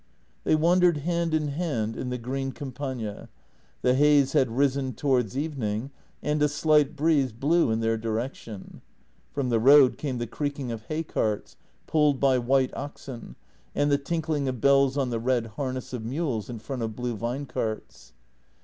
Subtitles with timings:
[0.45, 3.29] They wandered hand in hand in the green Campagna—
[3.83, 5.91] the haze had risen towards evening,
[6.23, 8.81] and a slight breeze blew in their direction.
[9.31, 13.35] From the road came the creaking of hay carts, pulled by white oxen,
[13.75, 17.15] and the tinkling of bells on the red harness of mules in front of blue
[17.15, 18.13] vinecarts.